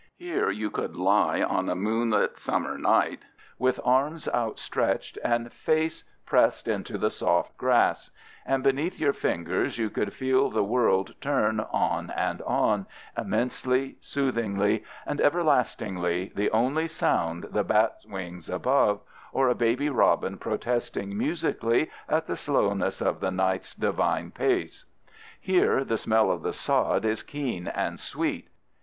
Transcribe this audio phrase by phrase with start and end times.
[0.17, 3.19] Here you could lie on a moonlit summer night,
[3.59, 8.09] with arms outstretched and face pressed into the soft grass,
[8.43, 14.83] and beneath your fingers you could feel the world turn on and on, immensely, soothingly,
[15.05, 21.91] and everlastingly, the only sound the bats' wings above, or a baby robin protesting musically
[22.09, 24.85] at the slowness of the night's divine pace.
[25.39, 28.47] Here the smell of the sod is keen and sweet.